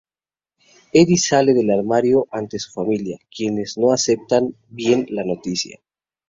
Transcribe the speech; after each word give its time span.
Eddie 0.93 1.15
sale 1.19 1.53
del 1.53 1.69
armario 1.69 2.27
ante 2.31 2.57
su 2.57 2.71
familia, 2.71 3.19
quienes 3.29 3.77
no 3.77 3.91
aceptan 3.93 4.55
bien 4.67 5.05
la 5.11 5.23
noticia. 5.23 5.79